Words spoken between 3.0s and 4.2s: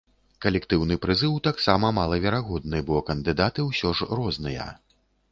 кандыдаты ўсё ж